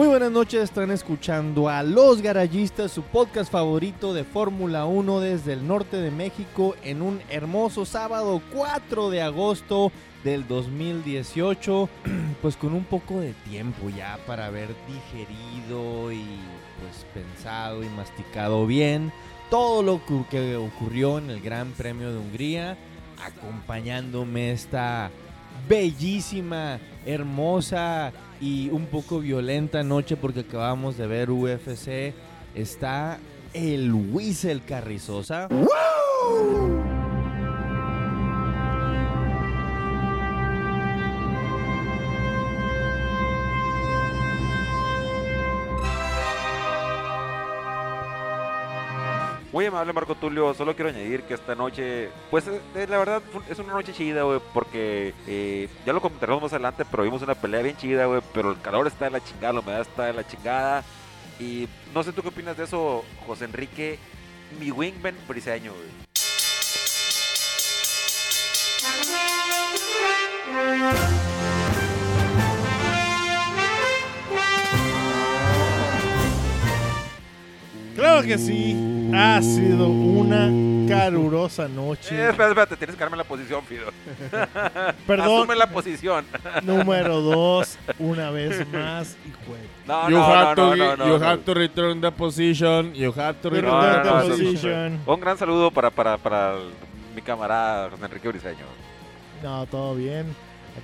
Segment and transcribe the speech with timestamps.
[0.00, 5.52] Muy buenas noches, están escuchando a Los Garayistas, su podcast favorito de Fórmula 1 desde
[5.52, 9.92] el norte de México en un hermoso sábado 4 de agosto
[10.24, 11.90] del 2018,
[12.40, 16.24] pues con un poco de tiempo ya para haber digerido y
[16.80, 19.12] pues pensado y masticado bien
[19.50, 22.78] todo lo que ocurrió en el Gran Premio de Hungría,
[23.22, 25.10] acompañándome esta
[25.70, 32.12] bellísima, hermosa y un poco violenta noche porque acabamos de ver UFC,
[32.56, 33.20] está
[33.54, 35.48] el Whistle Carrizosa.
[49.52, 53.20] Muy amable Marco Tulio, solo quiero añadir que esta noche, pues eh, eh, la verdad
[53.48, 57.34] es una noche chida, güey, porque eh, ya lo comentaremos más adelante, pero vimos una
[57.34, 60.12] pelea bien chida, güey, pero el calor está de la chingada, la humedad está de
[60.12, 60.84] la chingada.
[61.40, 63.98] Y no sé tú qué opinas de eso, José Enrique,
[64.60, 65.90] mi wingman briseño, güey.
[78.00, 79.10] Claro que sí.
[79.14, 80.48] Ha sido una
[80.88, 82.14] calurosa noche.
[82.14, 83.90] Eh, espérate, espérate, tienes que darme la posición, Fido.
[85.06, 85.42] Perdón.
[85.42, 86.24] Asume la posición.
[86.62, 89.18] Número dos, una vez más.
[89.26, 89.64] Y juega.
[89.86, 91.26] No, you no, have, no, to, no, re- no, no, you no.
[91.26, 92.94] have to return the position.
[92.94, 95.00] You have to return no, the position.
[95.06, 96.54] Un gran saludo para, para, para
[97.14, 98.64] mi camarada José Enrique Briseño.
[99.42, 100.34] No, todo bien.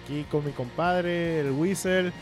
[0.03, 2.13] Aquí con mi compadre, el Whistle.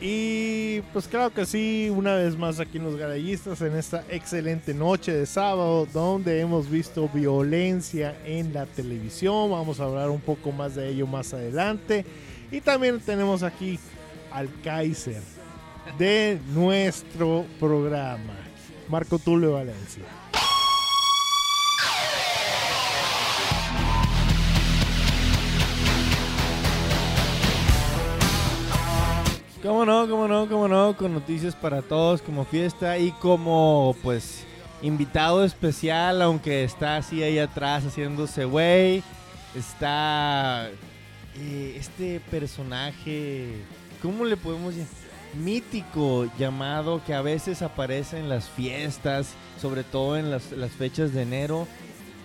[0.00, 4.72] Y pues claro que sí, una vez más aquí en Los Garayistas en esta excelente
[4.72, 9.50] noche de sábado donde hemos visto violencia en la televisión.
[9.50, 12.04] Vamos a hablar un poco más de ello más adelante.
[12.52, 13.78] Y también tenemos aquí
[14.30, 15.20] al Kaiser
[15.98, 18.34] de nuestro programa,
[18.88, 20.04] Marco Tulio Valencia.
[29.62, 30.08] ¿Cómo no?
[30.08, 30.48] ¿Cómo no?
[30.48, 30.96] ¿Cómo no?
[30.96, 34.44] Con noticias para todos como fiesta y como pues
[34.82, 39.02] invitado especial, aunque está así ahí atrás haciéndose güey,
[39.56, 40.70] está
[41.36, 43.56] eh, este personaje,
[44.00, 44.92] ¿cómo le podemos llamar?
[45.34, 51.12] Mítico llamado que a veces aparece en las fiestas, sobre todo en las, las fechas
[51.12, 51.66] de enero,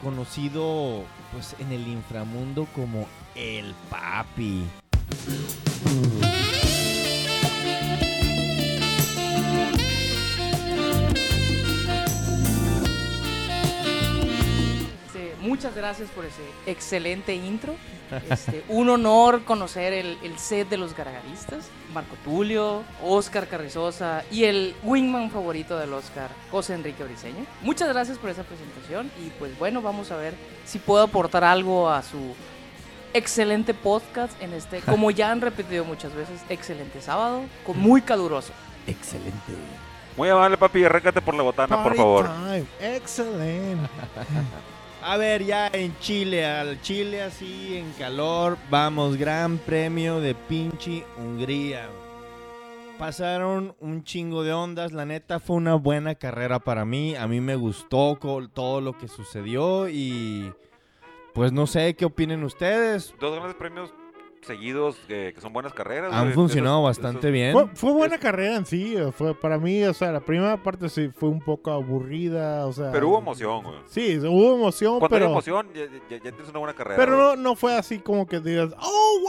[0.02, 4.64] conocido pues en el inframundo como el papi.
[15.54, 17.76] Muchas gracias por ese excelente intro.
[18.28, 21.66] Este, un honor conocer el, el set de los gargaristas.
[21.94, 27.46] Marco Tulio, Oscar Carrizosa y el wingman favorito del Oscar, José Enrique Briseño.
[27.62, 30.34] Muchas gracias por esa presentación y pues bueno, vamos a ver
[30.66, 32.34] si puedo aportar algo a su
[33.14, 38.54] excelente podcast en este, como ya han repetido muchas veces, excelente sábado, con muy caluroso.
[38.88, 39.54] Excelente.
[40.18, 42.26] Muy amable, papi, arráncate por la botana, por favor.
[42.26, 42.66] time.
[42.80, 43.88] Excelente.
[45.06, 51.04] A ver, ya en Chile, al Chile así en calor, vamos, gran premio de pinche
[51.18, 51.90] Hungría.
[52.98, 57.42] Pasaron un chingo de ondas, la neta fue una buena carrera para mí, a mí
[57.42, 58.18] me gustó
[58.54, 60.54] todo lo que sucedió y
[61.34, 63.14] pues no sé qué opinen ustedes.
[63.20, 63.94] Dos grandes premios
[64.44, 66.14] seguidos que, que son buenas carreras.
[66.14, 66.34] Han güey.
[66.34, 67.54] funcionado Esos- bastante esos- bien.
[67.54, 70.90] Fue, fue buena carrera en sí, eh, fue para mí, o sea, la primera parte
[70.90, 72.92] sí fue un poco aburrida, o sea.
[72.92, 73.76] Pero hubo emoción, güey.
[73.88, 76.98] Sí, hubo emoción, Cuando hay pero emoción, ya, ya- ya tienes una buena carrera.
[76.98, 77.28] pero güey.
[77.28, 79.20] no, no fue así como que digas, "Oh,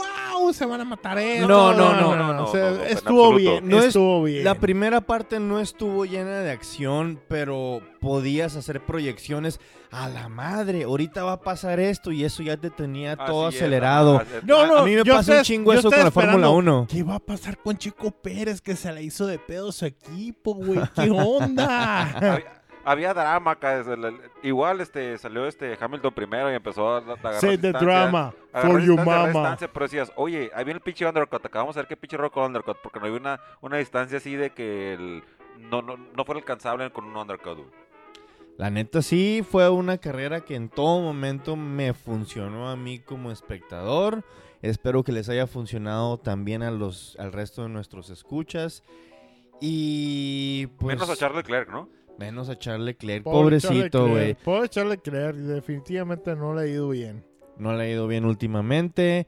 [0.41, 1.47] wow, se van a matar esto".
[1.47, 3.35] No, no, no, no, no, o sea, no, no, en estuvo absoluto.
[3.51, 4.43] bien, No es- estuvo bien.
[4.43, 9.59] La primera parte no estuvo llena de acción, pero podías hacer proyecciones
[9.91, 10.83] a la madre.
[10.83, 14.17] Ahorita va a pasar esto y eso ya te tenía Así todo es, acelerado.
[14.17, 16.33] ajá, No, A- no, a mí me pasa estoy- un chingo eso con la Fórmula
[16.33, 16.87] esperando, 1.
[16.89, 20.53] ¿Qué va a pasar con Chico Pérez que se le hizo de pedo su equipo,
[20.53, 20.79] güey?
[20.95, 22.43] ¿Qué onda?
[22.85, 23.77] había, drama acá.
[23.77, 27.57] desde el- el- igual este, salió este Hamilton primero y empezó a, a agarrar Say
[27.57, 29.25] the drama for agarrar mama.
[29.25, 31.43] distancia, pero decías, oye, ahí viene el pinche undercut.
[31.45, 32.77] Acabamos de ver qué pinche rock undercut.
[32.83, 35.23] Porque no había una, una distancia así de que el-
[35.57, 37.57] no, no, no fuera alcanzable con un undercut.
[37.57, 37.84] güey.
[38.57, 43.31] La neta sí fue una carrera que en todo momento me funcionó a mí como
[43.31, 44.23] espectador.
[44.61, 48.81] Espero que les haya funcionado también a los, al resto de nuestros escuchas.
[49.59, 50.95] Y pues...
[50.95, 51.89] Menos a Charles Leclerc, ¿no?
[52.17, 53.23] Menos a Charles Leclerc.
[53.23, 54.35] Pobre Pobrecito, güey.
[54.35, 57.25] Pobre Charles Leclerc, definitivamente no le ha ido bien.
[57.57, 59.27] No le ha ido bien últimamente.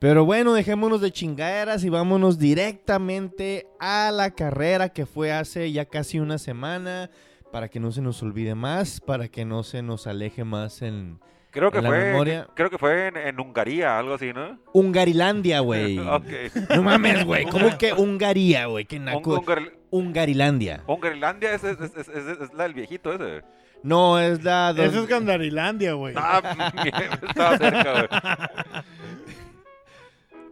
[0.00, 5.86] Pero bueno, dejémonos de chingaderas y vámonos directamente a la carrera que fue hace ya
[5.86, 7.10] casi una semana,
[7.54, 11.20] para que no se nos olvide más, para que no se nos aleje más en
[11.52, 12.48] Creo que En la fue, memoria.
[12.52, 14.58] creo que fue en, en Hungaría, algo así, ¿no?
[14.72, 15.94] Hungarilandia, güey.
[16.74, 17.44] No mames, güey.
[17.50, 18.86] ¿Cómo que Hungaría, güey?
[18.86, 19.40] ¿Qué naco?
[19.40, 20.82] Hungar- Hungarilandia.
[20.88, 23.44] Hungarilandia es, es, es, es- es- es la del viejito ese.
[23.84, 24.74] No, es la...
[24.76, 26.14] Eso es Gandarilandia, güey.
[26.18, 26.42] Ah,
[27.28, 28.08] estaba cerca, güey.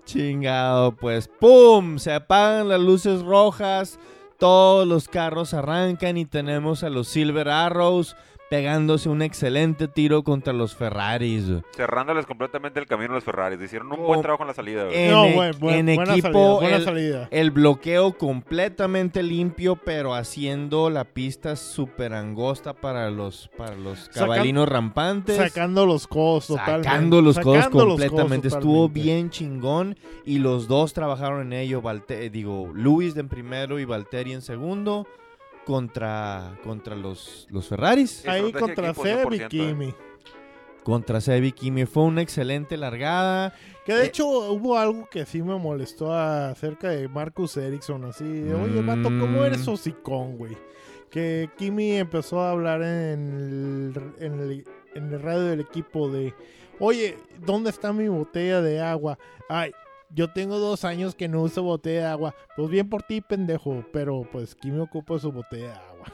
[0.05, 1.99] Chingado, pues ¡pum!
[1.99, 3.99] Se apagan las luces rojas,
[4.43, 8.17] todos los carros arrancan y tenemos a los Silver Arrows
[8.57, 11.45] pegándose un excelente tiro contra los Ferraris.
[11.75, 13.59] Cerrándoles completamente el camino a los Ferraris.
[13.63, 14.05] Hicieron un Oh.
[14.09, 15.09] buen trabajo en la salida, güey.
[15.09, 17.29] No, en e- güey, buen- en buena equipo, salida, buena el- salida.
[17.31, 24.21] El bloqueo completamente limpio, pero haciendo la pista súper angosta para los, para los Sacan-
[24.29, 25.37] cabalinos rampantes.
[25.39, 26.89] Sacando los codos totalmente.
[26.91, 28.49] Sacando los codos los completamente.
[28.51, 29.01] codos Estuvo totalmente.
[29.01, 29.97] bien chingón.
[30.27, 31.81] Y los dos trabajaron en ello.
[31.81, 35.07] Valte- digo, Luis en primero y Valtteri en segundo.
[35.65, 38.27] Contra, contra los, los Ferraris.
[38.27, 39.95] Ahí contra Seb y 100%, Kimi.
[40.83, 41.87] Contra Seb y Kimi.
[41.87, 43.55] Fue una excelente largada.
[43.87, 48.25] Que de Eh, hecho hubo algo que sí me molestó acerca de Marcus Ericsson, así
[48.25, 49.45] de, oye, vato, ¿cómo Mm.
[49.45, 50.57] eres hocicón, güey?
[51.11, 54.65] Que Kimi empezó a hablar en el, en, el,
[54.95, 56.35] en el radio del equipo de,
[56.81, 59.19] oye, ¿dónde está mi botella de agua?
[59.49, 59.73] Ay,
[60.15, 62.35] yo tengo dos años que no uso botella de agua.
[62.57, 66.07] Pues bien por ti, pendejo, pero pues Kimi ocupa su botella de agua.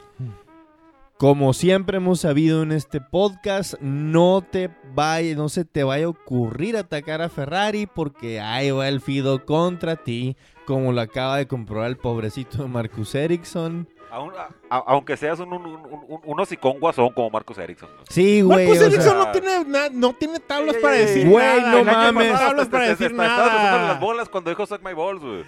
[1.19, 6.11] Como siempre hemos sabido en este podcast, no te vaya, no se te vaya a
[6.11, 11.49] ocurrir atacar a Ferrari porque ahí va el Fido contra ti, como lo acaba de
[11.49, 13.89] comprobar el pobrecito Marcus Ericsson.
[14.11, 14.33] Aún-
[14.71, 15.77] a- aunque seas un, un, un,
[16.09, 17.89] un, un hocicón guasón como Marcus Ericsson.
[17.91, 18.05] güey.
[18.09, 18.67] Sí, güey.
[18.67, 21.31] Marcus o Ericsson sea, no tiene na- no tiene tablas Ey, para ey, decir ey,
[21.33, 21.71] Güey, nada.
[21.73, 22.33] no El año mames.
[22.33, 23.95] pasado tablas para decir tocándole las nada.
[24.01, 25.45] bolas cuando dijo Suck My Balls, güey.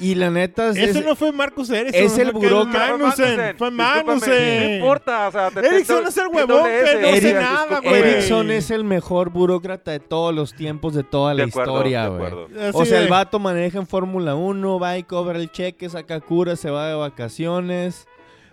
[0.00, 2.02] Y la neta es, Ese no fue Marcus Ericsson.
[2.04, 2.90] es el fue burócrata.
[2.92, 3.56] Magnussen.
[3.58, 4.62] Fue Magnussen.
[4.68, 5.50] No importa, o sea...
[5.50, 7.94] te- Ericsson te- es el huevón que no hace nada, güey.
[8.02, 12.08] Ericsson es el mejor burócrata de todos los tiempos, de toda la De acuerdo, historia,
[12.08, 12.32] güey.
[12.74, 16.56] O sea, el vato maneja en Fórmula 1, va y cobra el cheque, saca cura,
[16.56, 17.67] se va de vacaciones.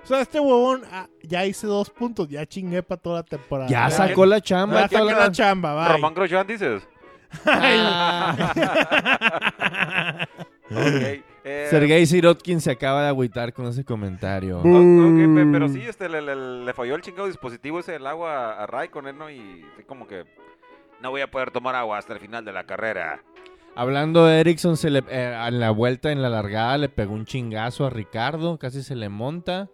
[0.04, 3.70] O sea, este huevón ah, ya hice dos puntos, ya chingué para toda la temporada.
[3.70, 4.82] Ya ya sacó la chamba.
[4.82, 5.94] Ya saqué la- la chamba, bye.
[5.94, 6.88] Román Grosjean, dices.
[7.46, 8.36] Ah.
[11.48, 14.58] Eh, Sergei Sirotkin se acaba de agüitar con ese comentario.
[14.58, 14.66] o- ok,
[15.36, 18.66] pe- pero sí, este, le, le- le falló el chingado dispositivo ese del agua a
[18.66, 19.30] Raikkonen, ¿no?
[19.30, 20.26] Y como que
[21.02, 23.22] no voy a poder tomar agua hasta el final de la carrera.
[23.76, 27.26] Hablando de Ericsson, se le, eh, en la vuelta, en la largada, le pegó un
[27.26, 29.70] chingazo a Ricardo, casi se le monta.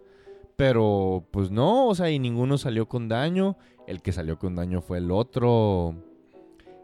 [0.56, 3.56] Pero, pues no, o sea, y ninguno salió con daño.
[3.86, 5.94] El que salió con daño fue el otro.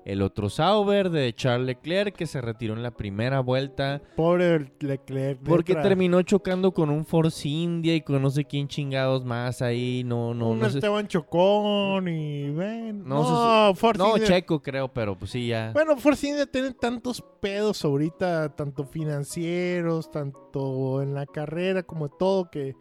[0.04, 4.00] El otro Sauber de Charles Leclerc, que se retiró en la primera vuelta.
[4.16, 5.38] Pobre Leclerc.
[5.44, 5.86] Porque neta.
[5.86, 10.02] terminó chocando con un Force India y con no sé quién chingados más ahí.
[10.06, 10.78] No, no, un no sé.
[10.78, 13.04] Esteban Chocón y ven.
[13.04, 15.72] No, No, Force No, India- Checo creo, pero pues sí, ya.
[15.74, 22.50] Bueno, Force India tiene tantos pedos ahorita, tanto financieros, tanto en la carrera como todo,
[22.50, 22.74] que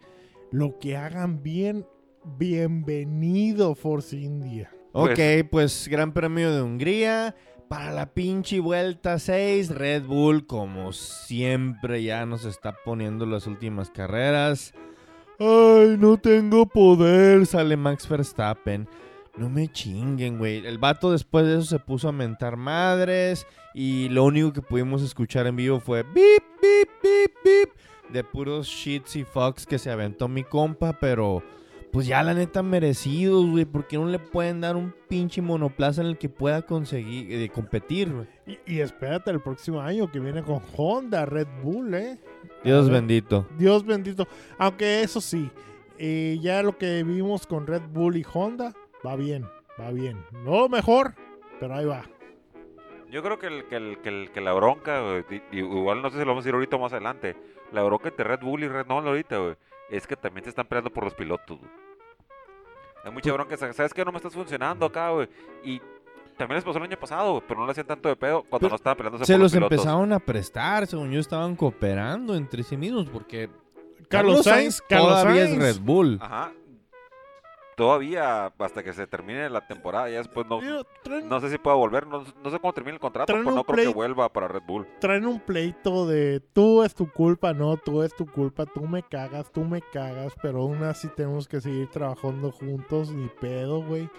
[0.50, 1.84] lo que hagan bien,
[2.38, 4.70] bienvenido Force India.
[5.00, 7.36] Ok, pues Gran Premio de Hungría.
[7.68, 13.90] Para la pinche vuelta 6, Red Bull, como siempre, ya nos está poniendo las últimas
[13.90, 14.72] carreras.
[15.38, 18.88] Ay, no tengo poder, sale Max Verstappen.
[19.36, 20.66] No me chinguen, güey.
[20.66, 23.46] El vato después de eso se puso a mentar madres.
[23.74, 27.70] Y lo único que pudimos escuchar en vivo fue bip, bip, bip, bip.
[28.10, 31.44] De puros shits y fucks que se aventó mi compa, pero
[31.92, 33.64] pues ya la neta merecidos, güey.
[33.64, 37.48] ¿Por qué no le pueden dar un pinche monoplaza en el que pueda conseguir eh,
[37.48, 38.26] competir, güey?
[38.46, 42.18] Y, y espérate el próximo año que viene con Honda, Red Bull, ¿eh?
[42.64, 42.94] Dios ver.
[43.00, 43.46] bendito.
[43.58, 44.26] Dios bendito.
[44.58, 45.50] Aunque eso sí,
[45.98, 48.72] eh, ya lo que vimos con Red Bull y Honda,
[49.06, 49.44] va bien,
[49.80, 50.16] va bien.
[50.44, 51.14] No lo mejor,
[51.60, 52.04] pero ahí va.
[53.10, 56.18] Yo creo que, el, que, el, que, el- que la bronca, güey, igual no sé
[56.18, 57.36] si lo vamos a decir ahorita o más adelante,
[57.72, 59.54] la bronca entre Red Bull y Red Bull ahorita, güey,
[59.90, 61.70] es que también se están peleando por los pilotos, güey.
[63.04, 64.04] Hay mucha bronca, sa- ¿sabes qué?
[64.04, 65.28] No me estás funcionando acá, güey.
[65.64, 65.80] Y
[66.36, 68.58] también les pasó el año pasado, güey, pero no le hacían tanto de pedo cuando
[68.66, 72.34] Pero no estaban peleándose Se por los los empezaron a prestar, según yo estaban cooperando
[72.34, 73.48] entre sí mismos porque
[74.08, 75.58] Carlos Sainz, Carlos todavía Sainz.
[75.64, 76.18] es Red Bull.
[76.20, 76.52] Ajá.
[77.78, 80.58] Todavía hasta que se termine la temporada, ya después no,
[81.04, 83.62] traen, no sé si pueda volver, no, no sé cómo termina el contrato, pero no
[83.62, 84.84] creo que vuelva para Red Bull.
[84.98, 89.04] traen un pleito de tú es tu culpa, no, tú es tu culpa, tú me
[89.04, 94.10] cagas, tú me cagas, pero aún así tenemos que seguir trabajando juntos, ni pedo, güey.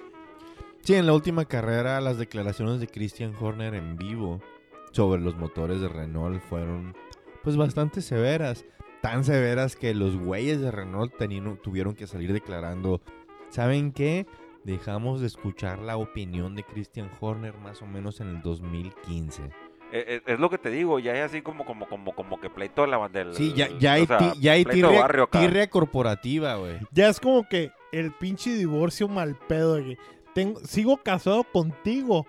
[0.84, 4.40] Sí, en la última carrera las declaraciones de Christian Horner en vivo.
[4.94, 6.96] sobre los motores de Renault fueron
[7.44, 8.64] pues bastante severas.
[9.02, 11.14] Tan severas que los güeyes de Renault
[11.62, 13.02] tuvieron que salir declarando,
[13.50, 14.26] ¿saben qué?
[14.64, 19.44] Dejamos de escuchar la opinión de Christian Horner más o menos en el 2015.
[19.44, 19.50] Eh,
[19.92, 22.84] eh, es lo que te digo, ya hay así como como como como que pleito
[22.84, 23.34] de la bandera.
[23.34, 26.78] Sí, ya, ya hay, sea, ya hay tirria, barrio tirria corporativa, güey.
[26.92, 29.78] Ya es como que el pinche divorcio mal pedo.
[29.78, 29.98] que
[30.36, 32.28] tengo, sigo casado contigo,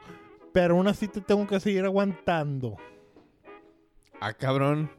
[0.53, 2.77] pero aún así te tengo que seguir aguantando.
[4.21, 4.91] Ah, cabrón.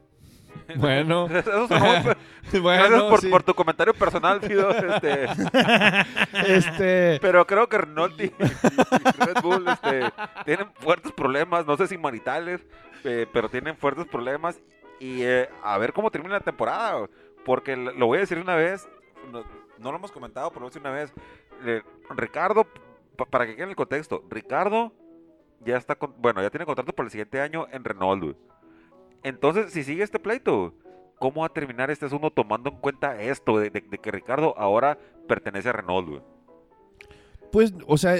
[0.76, 2.14] Bueno, Eso sonó
[2.62, 3.28] bueno, Gracias por, sí.
[3.28, 4.70] por tu comentario personal, Fido.
[4.70, 5.26] Este,
[6.46, 8.30] Este, pero creo que Renault y, y
[9.24, 10.10] Red Bull este,
[10.44, 12.66] tienen fuertes problemas, no sé si maritales,
[13.04, 14.60] eh, pero tienen fuertes problemas.
[15.00, 17.06] Y eh, a ver cómo termina la temporada.
[17.44, 18.88] Porque lo voy a decir una vez,
[19.32, 19.42] no,
[19.78, 21.12] no lo hemos comentado, pero lo voy a decir una vez.
[21.64, 22.64] Eh, Ricardo,
[23.16, 24.92] pa- para que quede en el contexto, Ricardo
[25.60, 28.22] ya está, con- bueno, ya tiene contrato para el siguiente año en Renault.
[28.22, 28.36] güey.
[29.22, 30.74] Entonces, si sigue este pleito,
[31.18, 34.56] ¿cómo va a terminar este asunto tomando en cuenta esto de, de- de que Ricardo
[34.58, 34.98] ahora
[35.28, 36.08] pertenece a Renault?
[36.08, 36.20] güey?
[37.50, 38.16] Pues, o sea,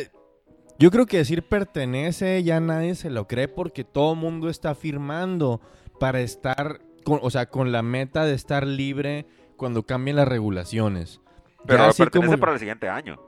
[0.79, 4.75] yo creo que decir pertenece ya nadie se lo cree porque todo el mundo está
[4.75, 5.61] firmando
[5.99, 11.21] para estar, con, o sea, con la meta de estar libre cuando cambien las regulaciones.
[11.67, 13.19] Pero así pertenece como- para el siguiente año.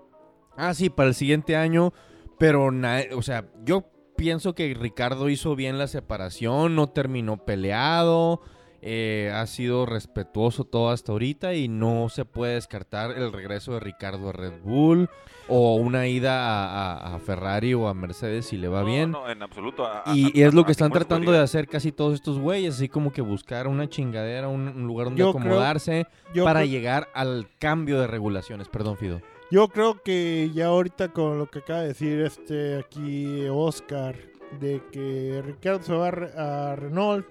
[0.57, 1.93] Ah, sí, para el siguiente año,
[2.39, 3.85] pero nadie, o sea, yo
[4.17, 8.41] pienso que Ricardo hizo bien la separación, no terminó peleado,
[8.87, 13.81] eh, ha sido respetuoso todo hasta ahorita y no se puede descartar el regreso de
[13.81, 15.09] Ricardo a Red Bull
[15.49, 19.11] o una ida a, a- a Ferrari o a Mercedes si le va No, bien.
[19.11, 19.87] No, en absoluto.
[19.87, 22.75] a- Y, a- y es lo que están tratando de hacer casi todos estos güeyes,
[22.75, 26.07] así como que buscar una chingadera, un, un lugar donde Yo acomodarse
[26.45, 28.69] para creo, llegar al cambio de regulaciones.
[28.69, 29.21] Perdón, Fido.
[29.51, 34.17] Yo creo que ya ahorita con lo que acaba de decir este aquí Oscar,
[34.61, 37.27] de que Ricardo se va a, Re- a Renault,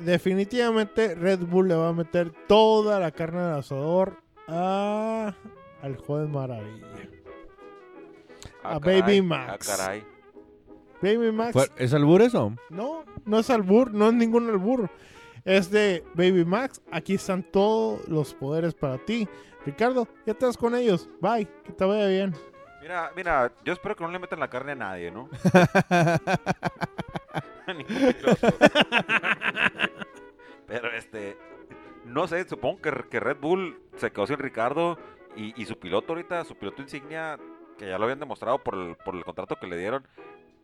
[0.00, 4.16] definitivamente Red Bull le va a meter toda la carne al asador
[4.48, 5.34] a,
[5.82, 6.86] al joven maravilla.
[8.64, 9.68] Ah, a caray, Baby Max.
[9.70, 10.04] Ah, caray.
[11.02, 11.52] Baby Max.
[11.52, 12.54] ¿Fue- ¿Es albur eso?
[12.70, 14.88] No, no es albur, no es ningún albur.
[15.44, 19.28] Es de Baby Max, aquí están todos los poderes para ti.
[19.66, 21.08] Ricardo, ya estás con ellos.
[21.20, 22.34] Bye, que te vaya bien.
[22.80, 25.28] Mira, mira, yo espero que no le metan la carne a nadie, ¿no?
[30.66, 31.36] Pero este,
[32.04, 34.98] no sé, supongo que, que Red Bull se quedó sin Ricardo
[35.36, 37.38] y, y su piloto ahorita, su piloto insignia,
[37.78, 40.06] que ya lo habían demostrado por el, por el contrato que le dieron,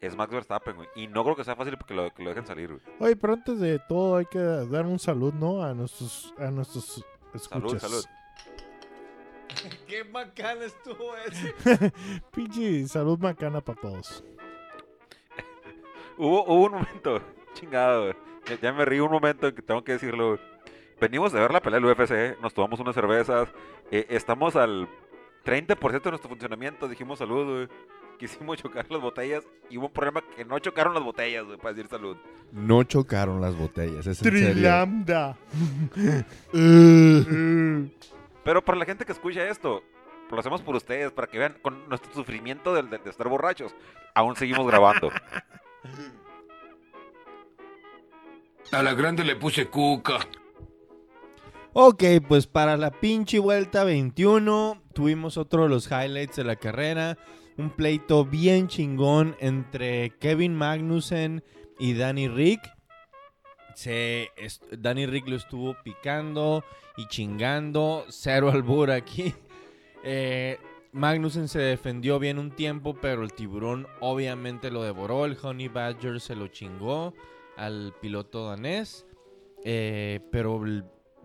[0.00, 0.88] es Max Verstappen, güey.
[0.94, 2.80] Y no creo que sea fácil que lo, que lo dejen salir, güey.
[3.00, 5.62] Oye, pero antes de todo hay que dar un salud, ¿no?
[5.62, 7.82] A nuestros, a nuestros escuchas.
[7.82, 8.04] salud.
[9.86, 11.54] Qué bacana estuvo ese.
[12.32, 14.24] Pinche salud macana para todos.
[16.18, 17.20] Hubo, hubo un momento,
[17.54, 18.14] chingado, güey.
[18.46, 20.30] Ya, ya me río un momento en que tengo que decirlo.
[20.30, 20.40] güey.
[21.00, 23.48] Venimos de ver la pelea del UFC, nos tomamos unas cervezas,
[23.92, 24.88] eh, estamos al
[25.44, 27.68] 30% de nuestro funcionamiento, dijimos salud, güey.
[28.18, 31.72] Quisimos chocar las botellas y hubo un problema que no chocaron las botellas, güey, para
[31.72, 32.16] decir salud.
[32.52, 34.50] No chocaron las botellas, es en serio.
[34.52, 35.37] Trilambda.
[38.44, 39.82] Pero para la gente que escucha esto,
[40.30, 43.75] lo hacemos por ustedes, para que vean con nuestro sufrimiento de, de- de estar borrachos.
[44.14, 45.10] Aún seguimos grabando.
[48.72, 50.18] A la grande le puse cuca.
[51.72, 57.16] Ok, pues para la pinche vuelta 21 tuvimos otro de los highlights de la carrera.
[57.58, 61.42] Un pleito bien chingón entre Kevin Magnussen
[61.80, 62.60] y Danny Rick.
[63.74, 64.30] Se,
[64.78, 66.62] Danny Rick lo estuvo picando
[66.96, 68.04] y chingando.
[68.10, 69.34] Cero albur aquí.
[70.04, 70.56] Eh,
[70.92, 75.24] Magnussen se defendió bien un tiempo, pero el tiburón obviamente lo devoró.
[75.24, 77.12] El Honey Badger se lo chingó
[77.56, 79.04] al piloto danés.
[79.64, 80.60] Eh, pero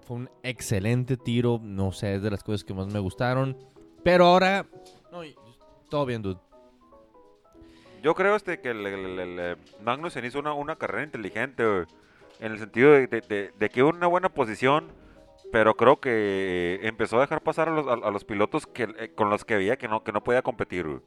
[0.02, 1.60] fue un excelente tiro.
[1.62, 3.56] No sé, es de las cosas que más me gustaron.
[4.04, 4.66] Pero ahora,
[5.94, 6.40] todo bien, dude.
[8.02, 11.86] Yo creo este que el, el- el- el Magnussen hizo una, una carrera inteligente, güey,
[12.40, 14.88] en el sentido de, de- de- de que hubo una buena posición,
[15.52, 19.12] pero creo que empezó a dejar pasar a los, a- a los pilotos que, eh,
[19.14, 20.88] con los que veía que no, que no podía competir.
[20.88, 21.00] güey.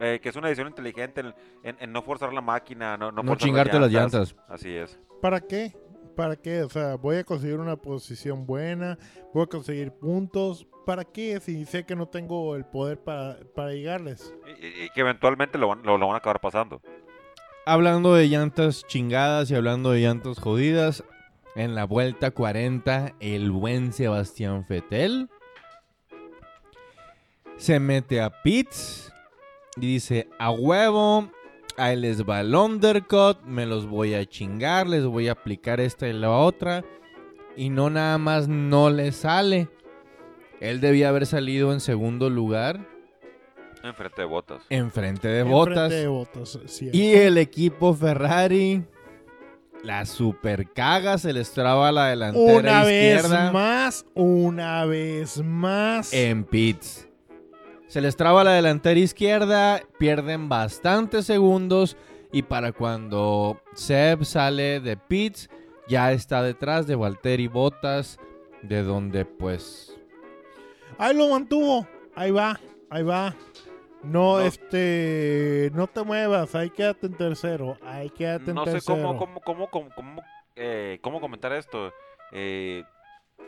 [0.00, 3.22] Eh, que es una decisión inteligente en, en- en no forzar la máquina, no, no,
[3.22, 4.34] No forzar chingarte las llantas.
[4.48, 4.98] Así es.
[5.22, 5.72] ¿Para qué?
[6.18, 6.64] ¿Para qué?
[6.64, 8.98] O sea, voy a conseguir una posición buena,
[9.32, 10.66] voy a conseguir puntos.
[10.84, 14.34] ¿Para qué si sé que no tengo el poder para, para llegarles?
[14.60, 16.82] Y, que eventualmente lo van, lo, lo van a acabar pasando.
[17.64, 21.04] Hablando de llantas chingadas y hablando de llantas jodidas,
[21.54, 25.30] en la vuelta 40, el buen Sebastián Fettel
[27.58, 29.12] se mete a pits
[29.76, 31.30] y dice, a huevo,
[31.78, 36.08] ahí les va el undercut, me los voy a chingar, les voy a aplicar esta
[36.08, 36.84] y la otra.
[37.56, 39.68] Y no nada más no le sale.
[40.60, 42.80] Él debía haber salido en segundo lugar,
[43.82, 44.62] Enfrente de botas.
[44.70, 45.90] enfrente de Enfrente Botas.
[45.90, 46.90] de Bottas, sí.
[46.92, 48.82] Y el equipo Ferrari
[49.84, 56.12] la super caga, se les traba la delantera Una vez izquierda más, una vez más.
[56.12, 57.07] en pits.
[57.88, 61.96] Se les traba la delantera izquierda, pierden bastantes segundos
[62.32, 65.48] y para cuando Seb sale de pits
[65.88, 68.18] ya está detrás de Valtteri Bottas,
[68.62, 69.98] de donde pues
[70.98, 71.86] Ahí lo mantuvo.
[72.14, 72.58] Ahí va,
[72.90, 73.34] ahí va.
[74.02, 74.40] No, No.
[74.40, 79.02] este, no te muevas, ahí quédate en tercero, ahí quédate en No sé tercero.
[79.02, 80.22] cómo, cómo, cómo, cómo, cómo,
[80.56, 81.92] eh, cómo comentar esto.
[82.32, 82.84] Eh,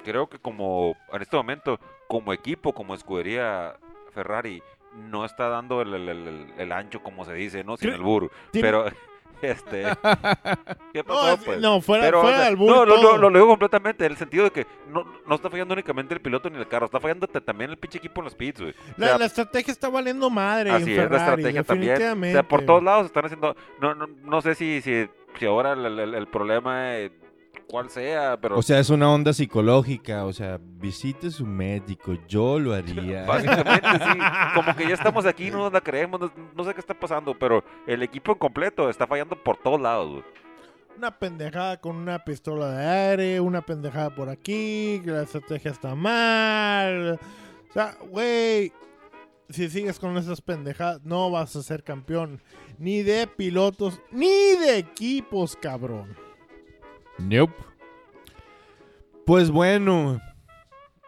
[0.04, 1.78] creo que como en este momento,
[2.08, 3.76] como equipo, como escudería
[4.10, 4.62] Ferrari,
[4.94, 7.76] no está dando el, el- el- el ancho como se dice, ¿no?
[7.76, 8.30] Sin el burro.
[8.52, 8.84] Pero,
[9.42, 9.84] este...
[10.92, 11.60] ¿Qué No, pasó, es- pues?
[11.60, 13.16] no, fuera, Pero, o fuera sea, del burro no, lo, todo.
[13.16, 16.20] lo, lo digo completamente, en el sentido de que no, no está fallando únicamente el
[16.20, 18.72] piloto ni el carro, está fallando también el pinche equipo en los pits, güey.
[18.72, 22.32] O La, sea, la estrategia está valiendo madre Así en es, la Ferrari, estrategia también.
[22.32, 23.56] O sea, por todos lados están haciendo.
[23.80, 27.10] No, no, no sé si, si, si ahora el, el- el problema, eh,
[27.70, 28.58] cuál sea, pero.
[28.58, 30.24] O sea, es una onda psicológica.
[30.24, 32.16] O sea, visite su médico.
[32.28, 33.24] Yo lo haría.
[33.26, 34.18] Básicamente, sí.
[34.54, 37.38] Como que ya estamos aquí, no nos la creemos, no, no sé qué está pasando,
[37.38, 40.24] pero el equipo en completo está fallando por todos lados, güey.
[40.96, 45.94] Una pendejada con una pistola de aire, una pendejada por aquí, que la estrategia está
[45.94, 47.18] mal.
[47.70, 48.72] O sea, güey,
[49.48, 52.42] si sigues con esas pendejadas, no vas a ser campeón.
[52.78, 56.16] Ni de pilotos, ni de equipos, cabrón.
[57.20, 57.54] Nope.
[59.26, 60.20] Pues bueno.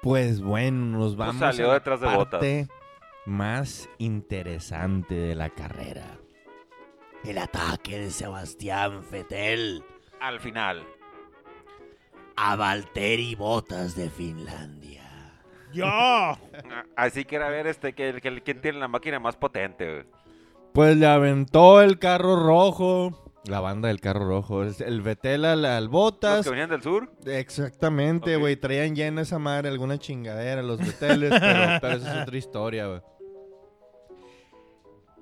[0.02, 2.68] Pues bueno, nos vamos salió a la detrás de parte
[3.24, 6.18] más interesante de la carrera.
[7.24, 9.84] El ataque de Sebastián Vettel
[10.20, 10.84] Al final.
[12.36, 15.08] a Valtteri Bottas de Finlandia.
[15.72, 15.84] ¡Yo!
[15.86, 16.36] Ah,
[16.96, 20.04] Así que era ver este, que, que, quién tiene la máquina más potente.
[20.72, 23.21] Pues le aventó el carro rojo.
[23.46, 24.62] La banda del carro rojo.
[24.62, 27.10] El Vettel al, al Los que venían del sur.
[27.26, 28.56] Exactamente, güey.
[28.56, 32.86] Traían ya en esa madre alguna chingadera los Vetteles, pero, pero esa es otra historia,
[32.86, 33.00] güey.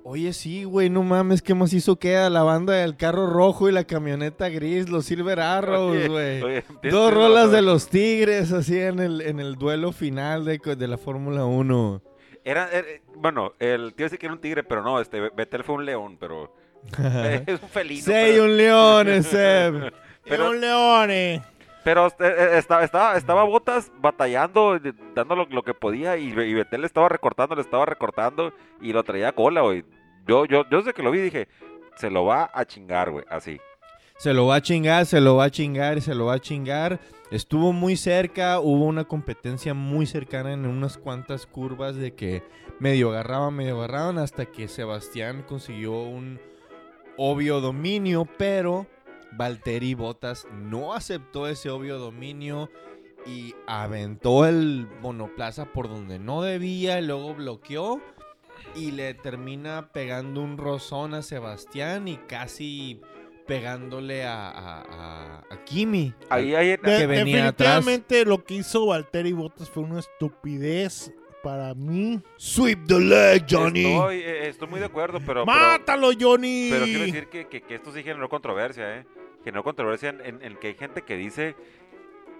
[0.03, 3.71] Oye, sí, güey, no mames, ¿qué más hizo queda la banda del carro rojo y
[3.71, 6.63] la camioneta gris, los Silver Arrows, güey?
[6.89, 10.97] Dos rolas de los Tigres, así en el, en el duelo final de, de la
[10.97, 12.01] Fórmula 1.
[12.43, 15.75] Era, era- bueno, el tío sí que era un tigre, pero no, este Betel fue
[15.75, 16.51] un león, pero
[17.47, 18.01] es un felino.
[18.01, 19.93] Sei pero, un león, Seb.
[20.23, 21.41] Pero- un leone!
[21.83, 24.79] pero, eh, eh, estaba, estaba, estaba Botas batallando,
[25.15, 28.93] dando lo, lo que podía y, y Betel le estaba recortando, le estaba recortando y
[28.93, 29.83] lo traía a cola, güey.
[30.27, 31.47] Yo, yo, yo desde que lo vi dije,
[31.95, 33.59] se lo va a chingar, güey, así.
[34.17, 36.39] Se lo va a chingar, se lo va a chingar y se lo va a
[36.39, 36.99] chingar.
[37.31, 42.43] Estuvo muy cerca, hubo una competencia muy cercana en unas cuantas curvas de que
[42.79, 46.39] medio agarraban, medio agarraban hasta que Sebastián consiguió un
[47.17, 48.87] obvio dominio, pero
[49.33, 52.69] Valtteri Bottas no aceptó ese obvio dominio
[53.25, 58.01] y aventó el monoplaza por donde no debía, y luego bloqueó
[58.75, 62.99] y le termina pegando un rozón a Sebastián y casi
[63.47, 66.13] pegándole a, a, a- a Kimi.
[66.29, 71.73] Ahí, ahí, De- que venía definitivamente lo que hizo Valtteri Bottas fue una estupidez para
[71.73, 72.21] mí.
[72.37, 75.45] Sweep the leg, Estoy, eh, estoy muy de acuerdo, pero...
[75.45, 76.69] pero- ¡Mátalo, Johnny!
[76.71, 79.05] Pero quiero decir que, que- que esto sí generó controversia, ¿eh?
[79.43, 81.55] Generó controversia en, en- en que hay gente que dice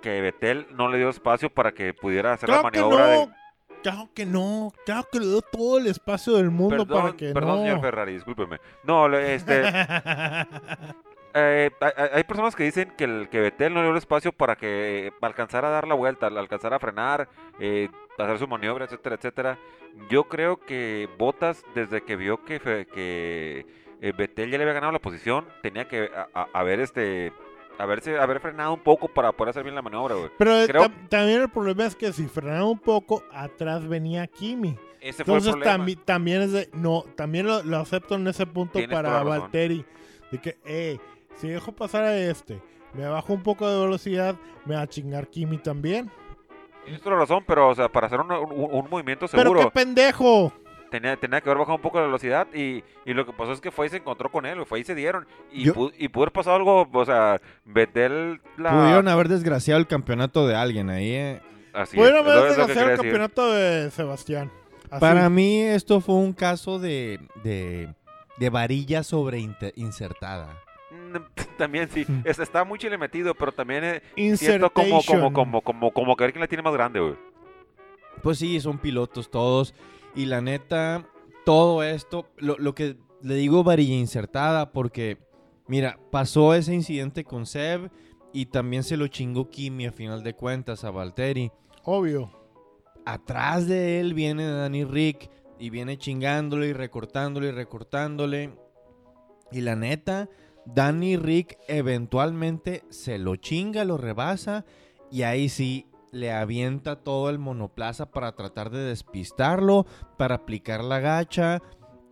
[0.01, 3.11] que Betel no le dio espacio para que pudiera hacer claro la que maniobra no.
[3.27, 3.41] de...
[3.83, 4.71] Claro que no.
[4.85, 7.61] Claro que le dio todo el espacio del mundo Perdón, para que perdón no.
[7.63, 8.59] señor Ferrari, discúlpeme.
[8.83, 9.63] No, le- este,
[11.33, 11.71] eh,
[12.13, 15.11] hay, personas que dicen que, el, que Betel no le dio el espacio para que
[15.21, 19.57] alcanzara a dar la vuelta, alcanzara a frenar, eh, hacer su maniobra, etcétera, etcétera.
[20.09, 23.65] Yo creo que Botas, desde que vio que, que
[24.01, 26.09] eh, Vettel ya le había ganado la posición, tenía que
[26.53, 27.31] haber este
[27.77, 30.29] haberse haber frenado un poco para poder hacer bien la maniobra, güey.
[30.37, 34.27] Pero eh, Creo- tam- también el problema es que si frenaba un poco, atrás venía
[34.27, 34.77] Kimi.
[34.99, 38.45] Ese fue el Entonces tambi- también es de, no, también lo, lo acepto en ese
[38.45, 39.23] punto Tienes para.
[39.23, 39.83] Valtteri.
[40.31, 40.99] De que, eh,
[41.37, 42.61] si dejo pasar a este,
[42.93, 46.11] me bajo un poco de velocidad, me va a chingar Kimi también.
[46.83, 49.61] Tienes toda la razón, pero o sea, para hacer un, un- un movimiento Pero seguro
[49.61, 50.51] qué pendejo.
[50.89, 53.61] tenía, tenía que haber bajado un poco la velocidad y, y lo que pasó es
[53.61, 55.27] que fue y se encontró con él, fue y se dieron.
[55.51, 58.71] Y, Yo- pu- y pudo haber pasado algo, o sea, Betel la...
[58.71, 61.41] Pudieron haber desgraciado el campeonato de alguien ahí, eh.
[61.73, 63.01] Así Pudieron haber que desgraciado el decir.
[63.11, 64.51] campeonato de Sebastián.
[64.89, 64.99] Así.
[64.99, 67.93] Para mí esto fue un caso de, de,
[68.37, 69.39] de varilla sobre
[71.19, 71.25] Mm,
[71.57, 72.21] También sí, Mm.
[72.25, 74.01] es- está muy chile metido, pero también eh,
[74.35, 77.15] siento como, como, como, como, como que a ver quién la tiene más grande, güey.
[78.23, 79.73] Pues sí, son pilotos todos.
[80.15, 81.05] Y la neta,
[81.45, 85.17] todo esto, lo, lo que le digo varilla insertada, porque,
[85.67, 87.89] mira, pasó ese incidente con Seb
[88.33, 91.51] y también se lo chingó Kimi a final de cuentas a Valtteri.
[91.83, 92.31] Obvio.
[93.05, 98.51] Atrás de él viene Danny Rick y viene chingándole y recortándole y recortándole.
[99.51, 100.29] Y la neta,
[100.65, 104.65] Danny Rick eventualmente se lo chinga, lo rebasa
[105.09, 109.85] y ahí sí le avienta todo el monoplaza para tratar de despistarlo,
[110.17, 111.61] para aplicar la gacha.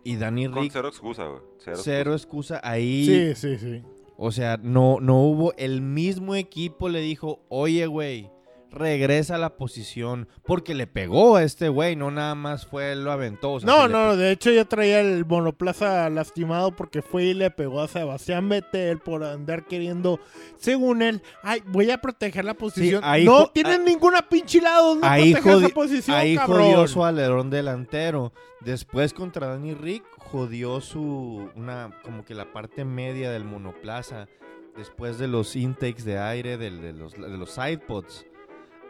[0.02, 1.42] Y Danny Con Rick, cero excusa, güey.
[1.58, 3.04] Cero, cero excusa ahí.
[3.04, 3.82] Sí, sí, sí.
[4.16, 5.54] O sea, no, no hubo.
[5.56, 8.30] El mismo equipo le dijo, oye, güey,
[8.70, 10.28] regresa a la posición.
[10.44, 13.52] Porque le pegó a este güey, no nada más fue, lo aventó.
[13.52, 17.50] o sea, No, no, de hecho ya traía el monoplaza lastimado porque fue y le
[17.50, 20.20] pegó a Sebastián Vettel por andar queriendo,
[20.56, 23.02] según él, ay, voy a proteger la posición.
[23.04, 26.62] ahí no tienen ah, ninguna pinche lado donde ahí proteger esa posición, Ahí cabrón.
[26.62, 28.32] jodió su alerón delantero.
[28.60, 34.28] Después contra Danny Rick jodió su una como que la parte media del monoplaza.
[34.76, 38.24] Después de los intakes de aire del- de, los, de los sidepods.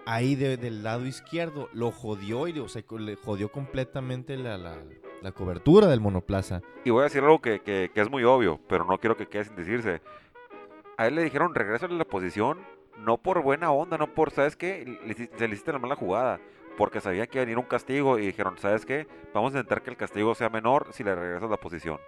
[0.06, 4.78] Ahí de- del lado izquierdo lo jodió y o sea, le jodió completamente la, la-
[5.22, 6.62] la cobertura del monoplaza.
[6.84, 9.26] Y voy a decir algo que, que- que es muy obvio, pero no quiero que
[9.26, 10.00] quede sin decirse.
[10.96, 12.58] A él le dijeron, regresa a la posición,
[12.98, 14.84] no por buena onda, no por, ¿sabes qué?
[15.06, 16.40] Le se le hiciste la mala jugada,
[16.76, 19.06] porque sabía que iba a venir un castigo y dijeron, ¿sabes qué?
[19.34, 21.98] Vamos a intentar que el castigo sea menor si le regresas a la posición.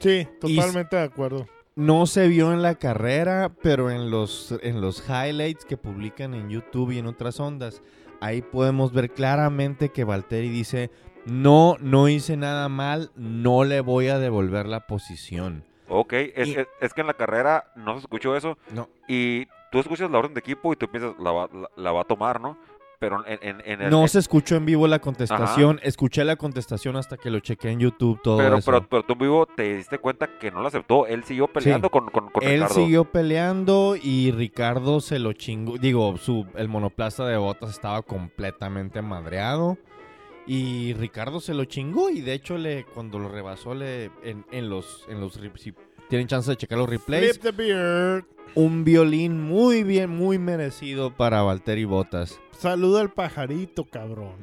[0.00, 1.46] Sí, Y- totalmente de acuerdo.
[1.78, 6.50] No se vio en la carrera, pero en los, en los highlights que publican en
[6.50, 7.82] YouTube y en otras ondas,
[8.20, 10.90] ahí podemos ver claramente que Valtteri dice,
[11.24, 15.62] no, no hice nada mal, no le voy a devolver la posición.
[15.88, 19.46] Ok, es, Y- es- es que en la carrera no se escuchó eso No, y
[19.70, 22.04] tú escuchas la orden de equipo y tú piensas, la va, la, la va a
[22.04, 22.58] tomar, ¿no?
[23.00, 23.90] Pero en, en- en el...
[23.90, 27.70] no en- se escuchó en vivo la contestación, escuché la contestación hasta que lo chequé
[27.70, 28.70] en YouTube, todo pero, eso.
[28.70, 31.90] pero, pero tú en vivo te diste cuenta que no la aceptó, él siguió peleando
[31.90, 32.74] con, con, con Él Ricardo.
[32.74, 35.78] siguió peleando y Ricardo se lo chingó.
[35.78, 39.78] Digo, su, el monoplaza de botas estaba completamente madreado.
[40.50, 42.08] Y Ricardo se lo chingó.
[42.08, 45.36] Y de hecho, le, cuando lo rebasó, le, en, en los, en los
[46.08, 48.24] tienen chance de checar los replays, Flip the beard.
[48.54, 52.40] un violín muy bien, muy merecido para Valtteri Botas.
[52.52, 54.34] Saluda al pajarito, cabrón.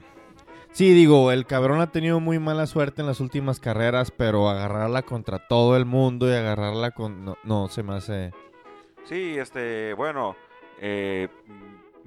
[0.72, 5.04] Sí, digo, el cabrón ha tenido muy mala suerte en las últimas carreras, pero agarrarla
[5.04, 7.24] contra todo el mundo y agarrarla con...
[7.24, 8.32] No, no se me hace...
[9.06, 10.36] Sí, este, bueno,
[10.82, 11.30] eh,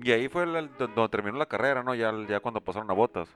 [0.03, 1.95] y ahí fue el- donde terminó la carrera, ¿no?
[1.95, 3.29] Ya, ya cuando pasaron a botas.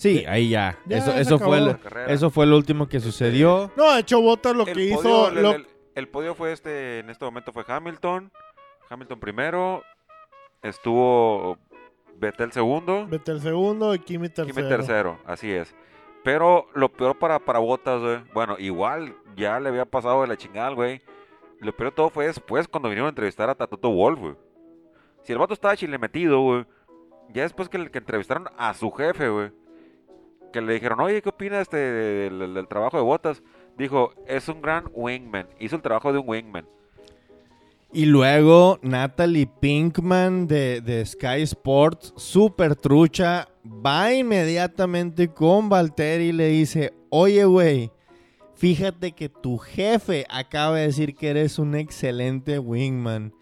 [0.00, 0.78] Sí, ahí ya.
[0.86, 1.76] Ya, eso fue, el-
[2.08, 3.70] eso fue lo último que sucedió.
[3.76, 5.28] No, de hecho, Botas lo el que podio, hizo.
[5.28, 8.32] el, lo- el- el podio fue este, en este momento fue Hamilton.
[8.88, 9.82] Hamilton primero.
[10.62, 11.58] Estuvo
[12.16, 13.06] Vettel segundo.
[13.06, 14.54] Vettel segundo y Kimi tercero.
[14.56, 15.74] Kimi tercero, así es.
[16.22, 18.18] Pero lo peor para, para Botas, güey.
[18.34, 21.00] Bueno, igual ya le había pasado de la chingada, güey.
[21.60, 24.34] Lo peor de todo fue después cuando vinieron a entrevistar a Toto Wolf, güey.
[25.22, 26.64] Si el vato estaba chile metido, güey.
[27.32, 29.50] Ya después que, le- que entrevistaron a su jefe, güey.
[30.52, 33.42] Que le dijeron, oye, ¿qué opinas este, del, trabajo de Botas?
[33.76, 35.48] Dijo, es un gran wingman.
[35.58, 36.66] Hizo el trabajo de un wingman.
[37.92, 46.32] Y luego Natalie Pinkman de, de Sky Sports, super trucha, va inmediatamente con Valtteri y
[46.32, 47.90] le dice, oye, güey,
[48.54, 53.34] fíjate que tu jefe acaba de decir que eres un excelente wingman.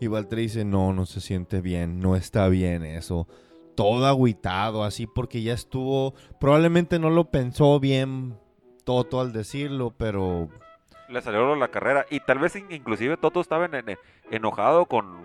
[0.00, 3.28] Y Valtteri dice, no, no se siente bien, no está bien eso.
[3.74, 8.38] Todo agüitado, así porque ya estuvo, probablemente no lo pensó bien
[8.84, 10.48] Toto al decirlo, pero
[11.08, 12.04] Le salió la carrera.
[12.10, 13.98] Y tal vez in- inclusive Toto estaba en- en-
[14.30, 15.18] enojado con,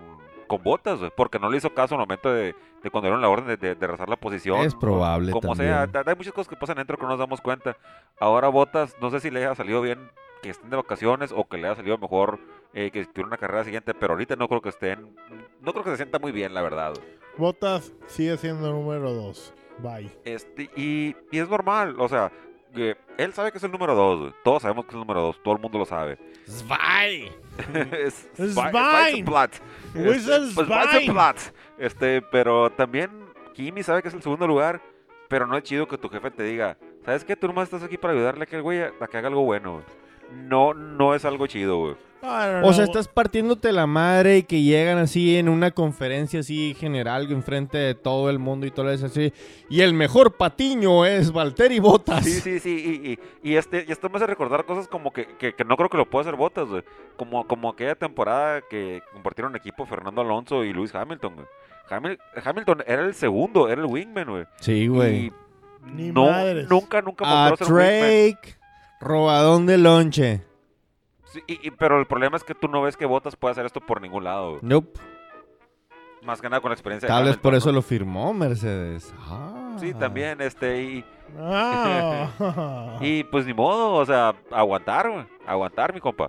[0.46, 0.98] con Botas.
[1.16, 3.74] Porque no le hizo caso al momento de, de cuando dieron la orden de, de,
[3.74, 4.60] de rezar la posición.
[4.60, 5.90] es probable Como también.
[5.92, 7.76] sea, hay muchas cosas que pasan dentro que no nos damos cuenta.
[8.20, 9.98] Ahora Botas, no sé si le haya salido bien
[10.42, 12.38] que estén de vacaciones o que le haya salido mejor
[12.74, 15.16] eh, que tuviera una carrera siguiente, pero ahorita no creo que estén,
[15.60, 16.92] no creo que se sienta muy bien, la verdad.
[17.38, 19.54] Botas sigue siendo número dos.
[19.78, 20.10] Bye.
[20.24, 22.32] Este, y, y es normal, o sea,
[22.74, 24.32] que él sabe que es el número dos, güey.
[24.42, 26.18] todos sabemos que es el número dos, todo el mundo lo sabe.
[26.46, 27.30] Zwei.
[27.92, 28.28] es.
[29.94, 30.68] Whistle Este, pues.
[30.68, 31.38] Weizenblatt.
[31.78, 33.10] Este, pero también
[33.54, 34.80] Kimi sabe que es el segundo lugar,
[35.28, 37.36] pero no es chido que tu jefe te diga, ¿sabes qué?
[37.36, 39.82] Tú nomás estás aquí para ayudarle a que el güey a, que haga algo bueno,
[40.32, 41.96] no, no es algo chido, güey.
[42.20, 46.40] No, no, O sea, estás partiéndote la madre y que llegan así en una conferencia
[46.40, 49.32] así general enfrente de todo el mundo y todo eso así.
[49.70, 52.24] Y el mejor patiño es Valtteri Bottas.
[52.24, 55.26] Sí, sí, sí, y, y, y este, y esto me hace recordar cosas como que,
[55.38, 56.82] que, que no creo que lo pueda hacer Botas, güey.
[57.16, 61.46] Como, como aquella temporada que compartieron equipo Fernando Alonso y Lewis Hamilton, güey.
[61.88, 64.44] Hamil- Hamilton era el segundo, era el wingman, güey.
[64.60, 65.32] Sí, güey.
[65.94, 66.68] Ni no, madres.
[66.68, 68.00] nunca, nunca A mostró ser wingman.
[68.00, 68.58] Drake,
[69.00, 70.42] robadón de lonche.
[71.32, 73.66] Sí, y- y- pero el problema es que tú no ves que Botas puede hacer
[73.66, 74.60] esto por ningún lado, güey.
[74.62, 74.98] Nope.
[76.24, 79.14] Más que nada con la experiencia de Tal vez por eso lo firmó Mercedes.
[79.18, 79.76] Ah.
[79.78, 81.04] Sí, también, este, y,
[81.38, 82.98] Ah.
[83.00, 85.24] y pues ni modo, o sea, aguantar, güey.
[85.46, 86.28] Aguantar, mi compa.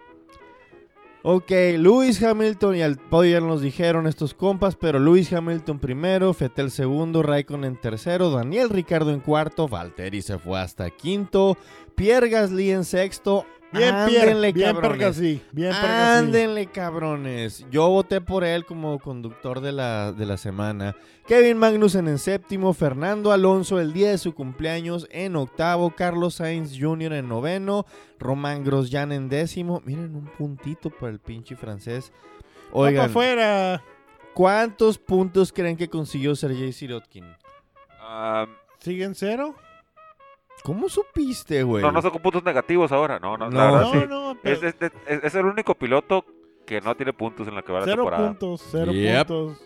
[1.22, 6.34] Ok, Lewis Hamilton y al podio ya nos dijeron estos compas, pero Lewis Hamilton primero,
[6.34, 11.58] Fettel segundo, Raikkonen tercero, Daniel Ricardo en cuarto, Valtteri se fue hasta quinto,
[11.96, 13.46] Pierre Gasly en sexto.
[13.72, 15.22] Bien, Ándenle, bien cabrones.
[15.52, 16.18] Bien Pergasí.
[16.18, 17.66] Ándenle, cabrones.
[17.70, 20.96] Yo voté por él como conductor de la, de la semana.
[21.28, 26.76] Kevin Magnussen en séptimo, Fernando Alonso el día de su cumpleaños en octavo, Carlos Sainz
[26.80, 27.14] Jr.
[27.14, 27.86] en noveno,
[28.18, 29.84] Román Grosjean en décimo.
[29.86, 32.12] Miren, un puntito para el pinche francés.
[32.72, 33.84] Oigan, afuera.
[34.34, 37.26] ¿cuántos puntos creen que consiguió Sergei Sirotkin?
[38.00, 38.48] Ah,
[38.80, 39.54] ¿Siguen cero?
[40.64, 41.82] ¿Cómo supiste, güey?
[41.84, 43.58] no, no son con puntos negativos ahora, no, no, No.
[43.58, 44.08] la verdad, No, sí.
[44.08, 44.76] no, Es, pero es-
[45.08, 46.26] es- es el único piloto
[46.66, 48.28] que no tiene puntos en la que va la cero temporada.
[48.28, 49.28] puntos, cero Yep.
[49.28, 49.62] puntos.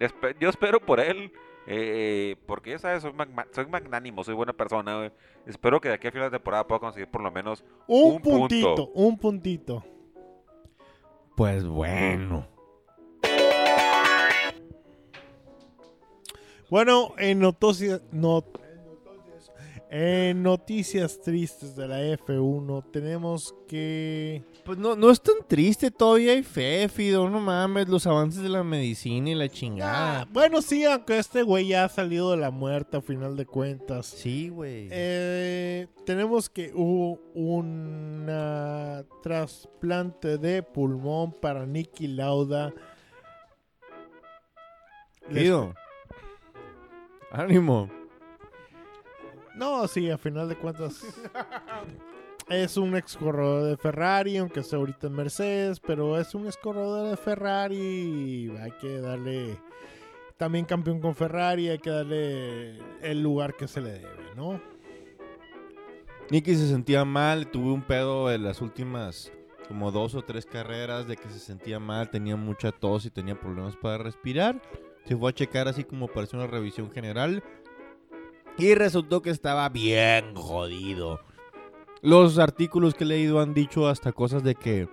[0.00, 1.32] Espe- yo espero por él,
[1.66, 4.96] eh, porque ya sabes, soy, magma- soy magnánimo, soy buena persona.
[4.98, 5.10] güey.
[5.46, 7.64] Espero que de aquí a final de temporada pueda conseguir por lo menos.
[7.86, 8.38] Un, Un punto.
[8.38, 9.84] puntito, un puntito.
[11.36, 12.46] Pues bueno.
[16.68, 18.44] Bueno, en noticias, no-
[19.88, 24.42] en noticias tristes de la F1 tenemos que...
[24.64, 28.48] Pues no, no es tan triste, todavía hay fe, Fido, no mames, los avances de
[28.48, 30.22] la medicina y la chingada.
[30.22, 33.46] Ah, bueno, sí, aunque este güey ya ha salido de la muerte a final de
[33.46, 34.06] cuentas.
[34.06, 34.88] Sí, güey.
[34.90, 38.26] Eh, tenemos que hubo un
[39.22, 42.74] trasplante de pulmón para Nicky Lauda.
[45.30, 45.52] Les-.
[47.30, 47.88] Ánimo.
[49.56, 51.02] No, sí, a final de cuentas.
[52.48, 56.56] es un ex corredor de Ferrari, aunque esté ahorita en Mercedes, pero es un ex
[56.56, 57.76] corredor de Ferrari.
[57.76, 59.58] y Hay que darle.
[60.36, 64.60] También campeón con Ferrari, hay que darle el lugar que se le debe, ¿no?
[66.30, 69.32] Nicky se sentía mal, tuve un pedo en las últimas
[69.68, 73.38] como dos o tres carreras de que se sentía mal, tenía mucha tos y tenía
[73.38, 74.60] problemas para respirar.
[75.06, 77.42] Se fue a checar así como para hacer una revisión general
[78.58, 81.20] y resultó que estaba bien jodido.
[82.02, 84.88] Los artículos que he leído han dicho hasta cosas de que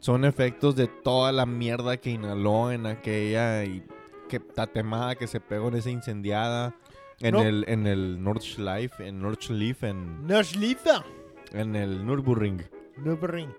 [0.00, 3.82] son efectos de toda la mierda que inhaló en aquella y
[4.28, 6.74] que tatemada que se pegó en esa incendiada
[7.20, 7.42] en No.
[7.42, 11.04] el en el Nordschleife, en Nordschleife en Nashliza.
[11.52, 12.62] en el Nürburgring.
[12.96, 13.54] Nürburgring.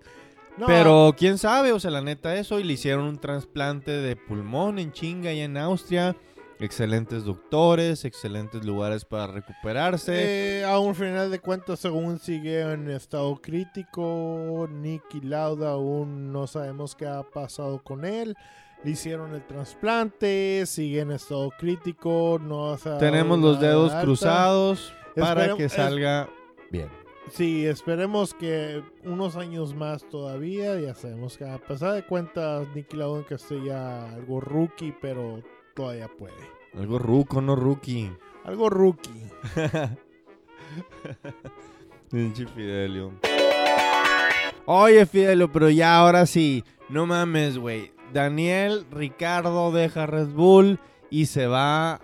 [0.57, 4.15] No, Pero quién sabe, o sea, la neta eso y le hicieron un trasplante de
[4.15, 6.15] pulmón en chinga y en Austria.
[6.63, 10.59] Excelentes doctores, excelentes lugares para recuperarse.
[10.61, 16.47] Eh, a un final de cuentas, según sigue en estado crítico, Nicky Lauda aún no
[16.47, 18.35] sabemos qué ha pasado con él.
[18.81, 24.03] Le hicieron el trasplante, sigue en estado crítico, no Tenemos los dedos alta.
[24.05, 26.29] cruzados para Esperem- que salga
[26.71, 26.87] bien.
[27.29, 32.95] Sí, esperemos que unos años más todavía, ya sabemos que a pesar de cuentas, Nicky
[32.95, 35.41] Lauda aunque esté ya algo rookie, pero
[35.73, 36.33] todavía puede.
[36.77, 38.11] Algo ruco, no rookie.
[38.43, 39.31] Algo rookie.
[42.11, 43.13] Pinche Fidelio.
[44.65, 46.63] Oye, Fidelio, pero ya ahora sí.
[46.89, 47.91] No mames, güey.
[48.13, 51.99] Daniel Ricardo deja Red Bull y se va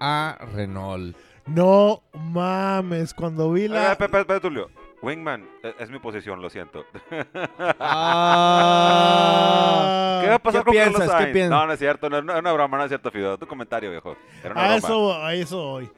[0.00, 1.16] a Renault.
[1.46, 3.96] No mames, cuando vi la...
[3.96, 4.68] Pepe, Tulio.
[5.04, 6.84] Wingman e- es mi posición, lo siento.
[8.86, 10.20] Ah.
[10.22, 11.16] ¿Qué va a pasar ¿Qué con Carlos piensas?
[11.16, 11.32] ¿Qué Sainz?
[11.32, 11.50] piensas?
[11.60, 13.36] No, no es cierto, no, no es una broma, no es cierto, Fido.
[13.38, 14.16] Tu comentario, viejo.
[14.42, 14.76] Era una A broma.
[14.78, 15.90] eso, a eso voy.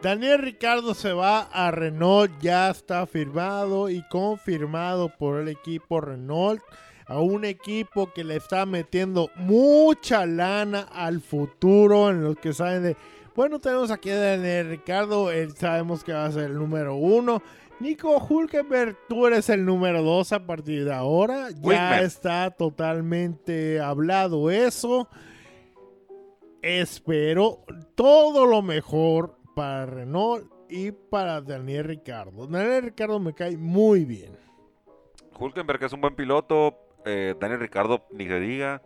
[0.00, 6.60] Daniel Ricardo se va a Renault, ya está firmado y confirmado por el equipo Renault.
[7.06, 12.82] A un equipo que le está metiendo mucha lana al futuro en los que saben
[12.84, 12.96] de...
[13.34, 17.42] Bueno, tenemos aquí a Daniel Ricardo, él sabemos que va a ser el número uno.
[17.82, 21.48] Nico Hulkenberg, tú eres el número dos a partir de ahora.
[21.62, 25.08] Ya está totalmente hablado eso.
[26.62, 27.64] Espero
[27.96, 32.46] todo lo mejor para Renault y para Daniel Ricardo.
[32.46, 34.30] Daniel Ricardo me cae muy bien.
[35.36, 36.78] Hulkenberg es un buen piloto.
[37.04, 38.80] Eh, Daniel Ricardo, ni se diga.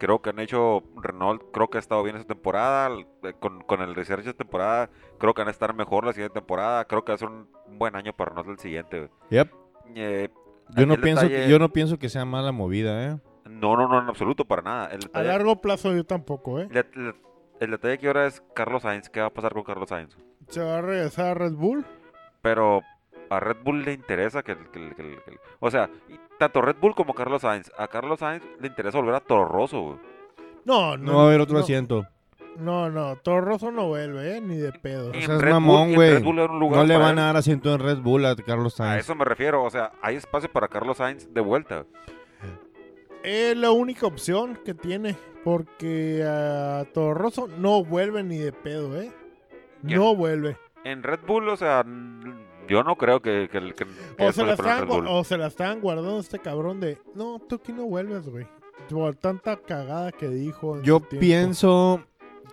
[0.00, 0.82] Creo que han hecho.
[0.96, 2.90] Renault, creo que ha estado bien esta temporada.
[3.22, 6.34] eh, Con, con el research de temporada, creo que van a estar mejor la siguiente
[6.40, 6.84] temporada.
[6.86, 7.46] Creo que va a ser un
[7.78, 9.10] buen año para Renault el siguiente.
[9.30, 9.52] Yep.
[9.94, 10.28] Eh,
[10.76, 13.18] Yo no, el pienso detalle- que, yo no pienso que sea mala movida, ¿eh?
[13.44, 14.86] No, no, no, en absoluto, para nada.
[14.92, 16.68] El A largo plazo yo tampoco, ¿eh?
[17.60, 19.08] el, detalle aquí ahora es Carlos Sainz.
[19.10, 20.16] ¿Qué va a pasar con Carlos Sainz?
[20.48, 21.84] Se va a regresar a Red Bull.
[22.40, 22.80] Pero
[23.28, 24.70] a Red Bull le interesa que el...
[24.70, 25.90] que el- que el- que el- o sea,
[26.40, 27.70] tanto Red Bull como Carlos Sainz.
[27.78, 29.98] A Carlos Sainz le interesa volver a Toro Rosso, güey.
[30.64, 32.04] No, No va a haber otro no, asiento.
[32.58, 34.40] No, no, Toro Rosso no vuelve, ¿eh?
[34.40, 35.10] Ni de pedo.
[35.10, 36.20] O En sea, es Red Bull- mamón, güey.
[36.22, 39.04] No le van a dar asiento en Red Bull a Carlos A Sainz.
[39.04, 41.84] eso me refiero, o sea, hay espacio para Carlos Sainz de vuelta.
[43.22, 45.16] Es la única opción que tiene.
[45.44, 49.10] Porque a Toro Rosso no vuelve ni de pedo, ¿eh?
[49.86, 49.98] ¿Quién?
[49.98, 50.58] No vuelve.
[50.84, 51.82] En Red Bull, o sea,
[52.70, 53.84] yo no creo que, que, que-
[54.16, 57.56] que O se, la están, o se la estaban guardando este cabrón de, no, tú
[57.56, 58.46] aquí no vuelves, güey.
[58.88, 60.80] Por tanta cagada que dijo.
[60.82, 62.02] Yo pienso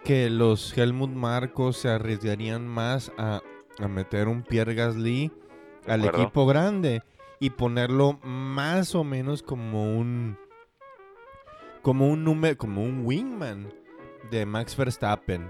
[0.04, 3.42] que los Helmut Marcos se arriesgarían más a,
[3.80, 5.32] a meter un Pierre Gasly
[5.88, 7.02] al equipo grande
[7.40, 10.38] y ponerlo más o menos como un
[11.82, 13.74] como un número como un wingman
[14.30, 15.50] de Max Verstappen.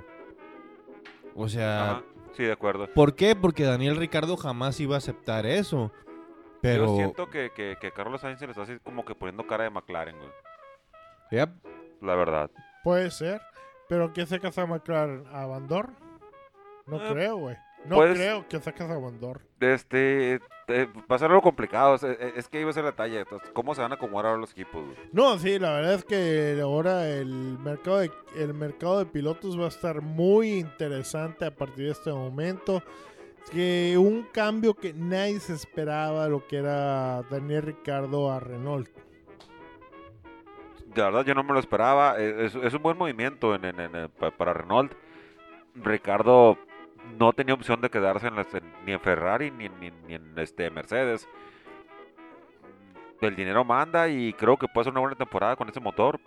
[1.35, 2.03] O sea, Ajá,
[2.37, 2.87] sí, de acuerdo.
[2.93, 3.35] ¿por qué?
[3.35, 5.91] Porque Daniel Ricardo jamás iba a aceptar eso.
[6.61, 9.45] Pero Yo siento que, que, que Carlos Sainz se le está así como que poniendo
[9.45, 10.29] cara de McLaren, güey.
[11.31, 11.49] Yep.
[12.01, 12.49] La verdad.
[12.83, 13.41] Puede ser.
[13.89, 15.25] Pero ¿quién se casa a McLaren?
[15.31, 15.89] ¿A Bandor?
[16.85, 17.57] No Eh, creo, güey.
[17.87, 19.41] No creo que sacas a Bandor.
[19.59, 20.35] Este,
[20.67, 21.95] eh, va a ser algo complicado.
[21.95, 23.19] Es, es- es que iba a ser la talla.
[23.21, 24.97] entonces, ¿Cómo se van a acomodar ahora los equipos, güey?
[25.13, 29.65] No, sí, la verdad es que ahora el mercado de, el mercado de pilotos va
[29.65, 32.83] a estar muy interesante a partir de este momento.
[33.51, 38.89] Que un cambio que nadie se esperaba, lo que era Daniel Ricardo a Renault.
[40.93, 42.15] De verdad, yo no me lo esperaba.
[42.19, 44.91] Eh, Es, es un buen movimiento en, en- en- en- pa- para Renault.
[45.75, 46.57] Ricardo
[47.17, 48.47] no tenía opción de quedarse en las-
[48.85, 51.27] ni en Ferrari ni, ni, ni en este Mercedes.
[53.21, 56.19] El dinero manda y creo que puede ser una buena temporada con ese motor.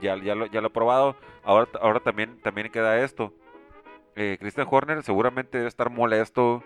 [0.00, 1.16] Ya, ya, lo, ya lo probado.
[1.44, 3.32] Ahora, ahora también, también queda esto.
[4.14, 6.62] Eh, Christian Horner seguramente debe estar molesto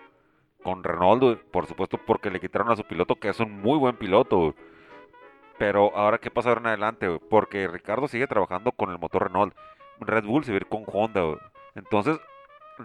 [0.63, 3.97] con Renault, por supuesto, porque le quitaron a su piloto, que es un muy buen
[3.97, 4.55] piloto.
[5.57, 7.19] Pero ahora, ¿qué pasa ahora en adelante?
[7.29, 9.53] Porque Ricardo sigue trabajando con el motor Renault.
[9.99, 11.21] Red Bull se va a ir con Honda.
[11.75, 12.19] Entonces,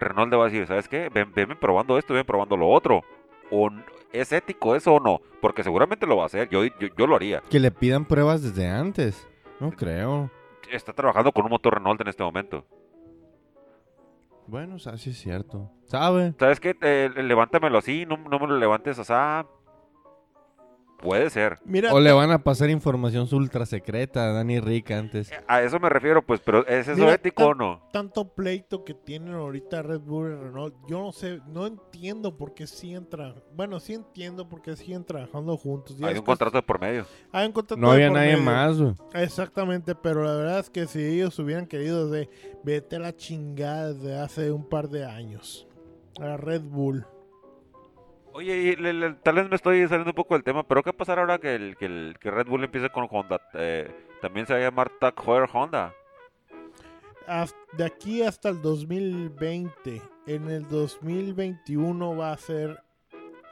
[0.00, 1.09] Renault le va a decir, ¿sabes qué?
[1.12, 3.02] Ven, venme probando esto, ven probando lo otro.
[3.50, 3.70] O,
[4.12, 5.20] ¿Es ético eso o no?
[5.40, 6.48] Porque seguramente lo va a hacer.
[6.48, 7.42] Yo, yo, yo lo haría.
[7.50, 9.28] Que le pidan pruebas desde antes.
[9.61, 10.30] No creo.
[10.70, 12.64] Está trabajando con un motor Renault en este momento.
[14.46, 15.70] Bueno, o sea, sí es cierto.
[15.87, 16.35] ¿Sabe?
[16.38, 16.76] ¿Sabes qué?
[16.80, 19.12] Eh, levántamelo así, no, no me lo levantes así.
[20.98, 21.59] Puede ser.
[21.64, 25.30] Mira, O le van a pasar información ultra secreta a Dani Rick antes.
[25.46, 27.82] A eso me refiero, pues, pero ¿es eso Mira, ético o no?
[27.92, 32.54] tanto pleito que tienen ahorita Red Bull y Renault, yo no sé, no entiendo por
[32.54, 33.44] qué siguen trabajando.
[33.54, 35.96] Bueno, sí entiendo por qué siguen trabajando juntos.
[35.98, 37.04] Ya Hay un contrato de por medio.
[37.30, 38.44] hay un contrato No de había por nadie medio.
[38.44, 38.94] más, güey.
[39.22, 42.28] Exactamente, pero la verdad es que si ellos hubieran querido de
[42.64, 45.66] vete a la chingada desde hace un par de años
[46.20, 47.06] a Red Bull.
[48.37, 50.92] Oye, y le- le- tal vez me estoy saliendo un poco del tema, pero ¿qué
[50.92, 53.40] pasará ahora que, el, que, el, que Red Bull empiece con Honda?
[53.55, 55.94] Eh, También se va a llamar Tag Heuer Honda.
[57.27, 62.79] Haz- de aquí hasta el 2020, en el 2021 va a ser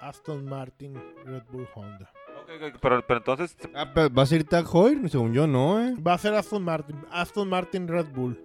[0.03, 0.95] Aston Martin
[1.25, 2.11] Red Bull Honda.
[2.43, 5.09] Ok, ok, pero, pero entonces, Ah, pero ¿Va a ser Tag Heuer?
[5.09, 5.95] Según yo, no, ¿eh?
[6.07, 8.39] Va a ser Aston Martin, Aston Martin Red Bull.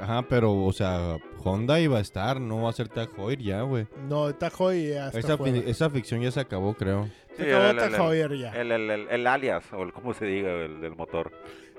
[0.00, 3.62] Ajá, pero, o sea, Honda iba a estar, no va a ser Tag Heuer ya,
[3.62, 3.86] güey.
[4.08, 5.58] No, Tajoy ya está Esa, fuera.
[5.58, 7.08] esa ficción ya se acabó, creo.
[7.36, 8.50] Se Sí, acabó el- ya.
[8.52, 11.32] el, el, el, el alias, o el, cómo se diga, el del motor.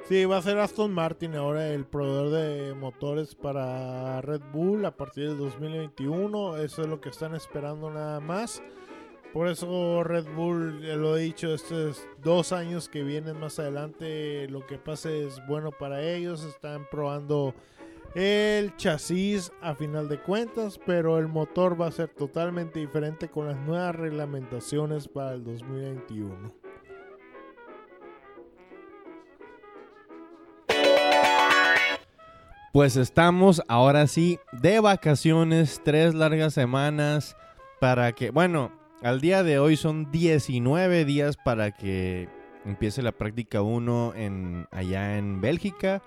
[0.07, 4.91] Sí, va a ser Aston Martin ahora el proveedor de motores para Red Bull a
[4.97, 6.57] partir del 2021.
[6.57, 8.61] Eso es lo que están esperando nada más.
[9.31, 14.47] Por eso Red Bull, ya lo he dicho, estos dos años que vienen más adelante,
[14.49, 16.43] lo que pase es bueno para ellos.
[16.43, 17.55] Están probando
[18.15, 23.47] el chasis a final de cuentas, pero el motor va a ser totalmente diferente con
[23.47, 26.53] las nuevas reglamentaciones para el 2021.
[32.71, 37.37] Pues estamos ahora sí de vacaciones, tres largas semanas
[37.79, 38.71] para que, bueno,
[39.03, 42.29] al día de hoy son 19 días para que
[42.65, 46.01] empiece la práctica 1 en, allá en Bélgica,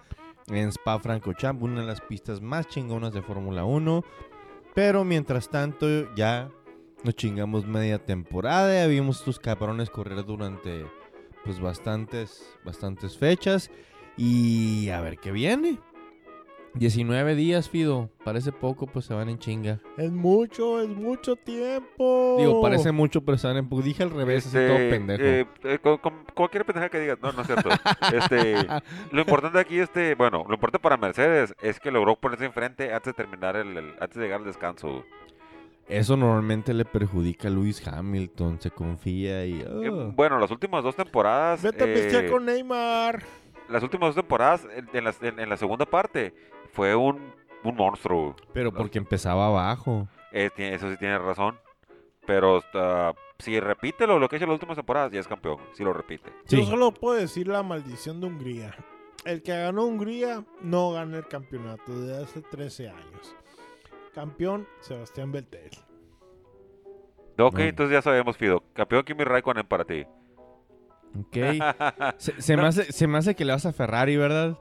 [0.48, 4.04] en Spa Francorchamps, una de las pistas más chingonas de Fórmula 1.
[4.74, 6.50] Pero mientras tanto ya
[7.04, 8.74] Nos chingamos media temporada.
[8.74, 10.86] Ya vimos tus cabrones correr durante
[11.44, 13.70] pues bastantes, bastantes fechas.
[14.16, 15.78] Y a ver qué viene.
[16.78, 18.10] 19 días, Fido.
[18.24, 19.80] Parece poco, pues se van en chinga.
[19.96, 22.36] Es mucho, es mucho tiempo.
[22.38, 23.68] Digo, parece mucho, pero se van en...
[23.82, 25.22] Dije al revés, así Este, todo pendejo.
[25.22, 27.68] eh, eh, con, con cualquier pendeja que digas, no, no es cierto.
[28.14, 28.56] este,
[29.10, 33.14] lo importante aquí, este, bueno, lo importante para Mercedes es que logró ponerse enfrente antes
[33.14, 35.04] de terminar el, el- antes de llegar al descanso.
[35.88, 38.60] Eso normalmente le perjudica a Lewis Hamilton.
[38.60, 39.60] Se confía y...
[39.60, 43.22] Eh, bueno, las últimas dos temporadas, Vete a pistear con Neymar.
[43.68, 46.34] las últimas dos temporadas, en, en la, en- en la segunda parte,
[46.76, 47.32] fue un,
[47.64, 48.36] un monstruo.
[48.52, 50.06] Pero porque empezaba abajo.
[50.30, 51.58] Eh, tiene- eso sí tiene razón.
[52.26, 55.28] Pero ah, si repite lo, lo que ha hecho en las últimas temporadas, ya es
[55.28, 55.58] campeón.
[55.72, 56.30] Si lo repite.
[56.44, 56.58] Sí.
[56.58, 58.74] Yo solo puedo decir la maldición de Hungría.
[59.24, 63.34] El que ganó Hungría no gana el campeonato desde hace 13 años.
[64.14, 65.70] Campeón Sebastián Vettel.
[67.38, 67.60] Ok, No.
[67.64, 68.62] entonces ya sabemos, Fido.
[68.72, 70.06] Campeón Kimi Raikkonen para ti.
[71.18, 71.36] Ok.
[72.18, 74.58] Se, se me hace, se me hace que le vas a Ferrari, ¿verdad?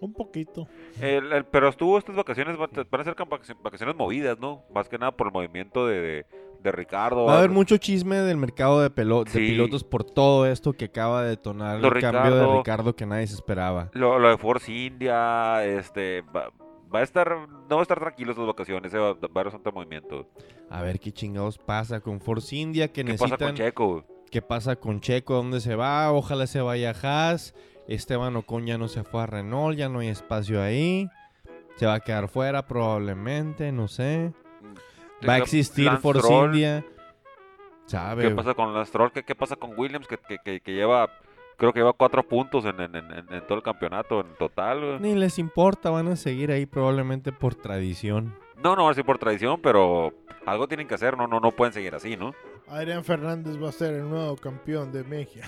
[0.00, 0.66] Un poquito.
[1.00, 4.62] El- el- pero estuvo estas vacaciones, van a ser vac- vacaciones movidas, ¿no?
[4.74, 6.26] Más que nada por el movimiento de, de,
[6.62, 7.26] de Ricardo.
[7.26, 10.86] Va a haber mucho chisme del mercado de, pelo- de pilotos por todo esto que
[10.86, 12.96] acaba de detonar Lo el cambio de Ricardo.
[12.96, 13.90] Que nadie se esperaba.
[13.92, 16.50] Lo, lo de Force India, este, va,
[16.92, 17.28] va a estar,
[17.68, 20.28] no va a estar tranquilo estas vacaciones, eh, va, va a haber bastante movimiento.
[20.70, 23.54] A ver qué chingados pasa con Force India, que ¿Qué pasa con necesitan...
[23.54, 24.04] Checo?
[24.30, 25.34] ¿Qué pasa con Checo?
[25.34, 26.12] ¿Dónde se va?
[26.12, 26.94] Ojalá se vaya a
[27.30, 27.52] Haas.
[27.94, 31.08] Esteban Ocon ya no se fue a Renault, ya no hay espacio ahí.
[31.76, 34.32] Se va a quedar fuera probablemente, no sé.
[35.28, 36.84] Va a existir Lance Force Stroll, India.
[37.86, 38.28] Sabe.
[38.28, 38.92] ¿Qué pasa con Lance?
[39.12, 40.06] ¿Qué, qué pasa con Williams?
[40.06, 41.10] Que, que, que, que lleva,
[41.56, 44.80] creo que lleva cuatro puntos en, en, en, en todo el campeonato en total.
[44.80, 45.00] güey.
[45.00, 48.34] Ni les importa, van a seguir ahí probablemente por tradición.
[48.62, 50.12] No, no, así por tradición, pero
[50.46, 52.34] algo tienen que hacer, no, no, no pueden seguir así, ¿no?
[52.68, 55.46] Adrián Fernández va a ser el nuevo campeón de México.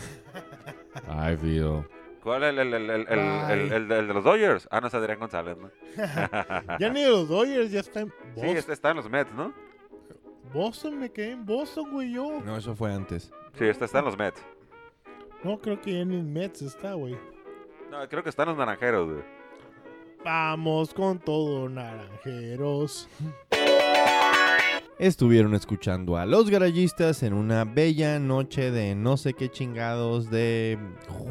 [1.09, 1.85] Ay, Fido.
[2.23, 3.61] ¿Cuál es el, el, el, el, el, Ay.
[3.61, 4.69] el- el de los Dodgers?
[4.71, 5.71] Ah, no es Adrián González, ¿no?
[6.79, 8.57] ya ni de los Dodgers, ya está en Sí, Boston.
[8.57, 9.53] este está en los Mets, ¿no?
[10.53, 12.41] Boston, me quedé en Boston, güey, yo.
[12.45, 13.33] No, eso fue antes.
[13.59, 14.41] Sí, este está en los Mets.
[15.43, 17.17] No, creo que ya ni en Mets está, güey.
[17.91, 19.25] No, creo que está en los Naranjeros, güey.
[20.25, 23.09] Vamos con todo, naranjeros.
[24.99, 30.79] Estuvieron escuchando a los garayistas en una bella noche de no sé qué chingados de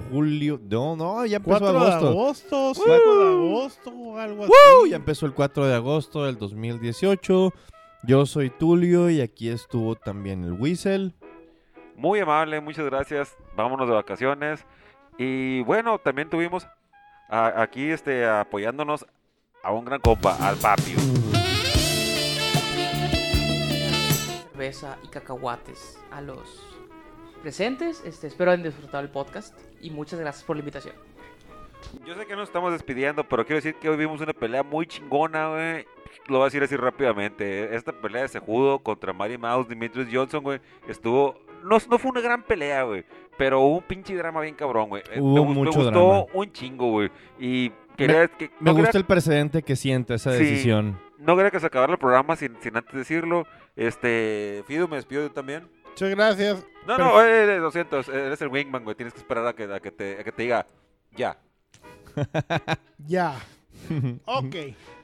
[0.10, 0.60] julio.
[0.70, 2.08] No, no, ya empezó 4 de agosto.
[2.10, 2.90] agosto, 5
[3.20, 4.52] de agosto, algo así.
[4.82, 4.88] ¡Woo!
[4.88, 7.54] Ya empezó el 4 de agosto del 2018.
[8.04, 11.14] Yo soy Tulio y aquí estuvo también el Whistle.
[11.96, 13.38] Muy amable, muchas gracias.
[13.56, 14.66] Vámonos de vacaciones.
[15.18, 16.68] Y bueno, también tuvimos
[17.30, 19.06] a- aquí este, apoyándonos
[19.64, 20.98] a un gran compa, al Papio.
[24.62, 26.78] Cerveza y cacahuates a los
[27.42, 28.04] presentes.
[28.06, 30.94] Este, espero hayan disfrutado el podcast y muchas gracias por la invitación.
[32.06, 34.86] Yo sé que nos estamos despidiendo, pero quiero decir que hoy vimos una pelea muy
[34.86, 35.86] chingona, güey.
[36.28, 37.76] Lo voy a decir así rápidamente.
[37.76, 41.40] Esta pelea de Sejudo contra Mary Mouse, Demetrius Johnson, güey, estuvo...
[41.64, 43.04] No, no fue una gran pelea, güey,
[43.38, 45.04] pero hubo un pinche drama bien cabrón, güey.
[45.12, 46.26] Eh, Hubo me, gus- me mucho gustó drama.
[46.34, 47.10] un chingo, güey.
[47.40, 48.28] Y quería...
[48.28, 50.44] que, Me no gusta quería- el precedente que sienta esa Sí.
[50.44, 51.00] decisión.
[51.20, 53.46] No quería que se acabara el programa sin, sin antes decirlo.
[53.76, 55.70] Este, Fido, me despido yo también.
[55.90, 56.66] Muchas gracias.
[56.88, 58.96] No, Pero- no, eh, eh, lo siento, eres el wingman, güey.
[58.96, 60.66] Tienes que esperar a que, a que, te, a que te diga
[61.16, 61.38] ya.
[63.08, 63.36] Ya.
[64.26, 64.56] Ok.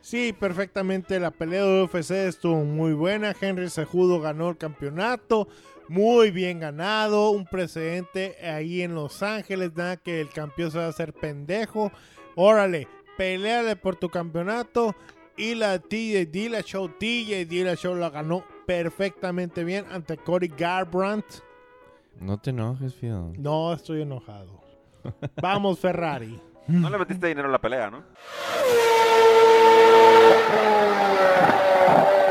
[0.01, 1.20] Sí, perfectamente.
[1.20, 3.36] La pelea de UFC estuvo muy buena.
[3.39, 5.47] Henry Sejudo ganó el campeonato.
[5.89, 7.32] Muy bien ganado.
[7.32, 9.72] Un precedente ahí en Los Ángeles.
[9.76, 11.91] Nada que el campeón se va a hacer pendejo.
[12.36, 12.88] Órale,
[13.18, 14.95] peleale por tu campeonato.
[15.36, 21.41] Y la TJ Dillashaw, TJ Dillashaw la ganó perfectamente bien ante Cody Garbrandt.
[22.20, 23.32] No te enojes, Fido.
[23.38, 24.61] No estoy enojado.
[25.41, 26.39] Vamos, Ferrari.
[26.68, 28.03] No le metiste dinero a la pelea, ¿no?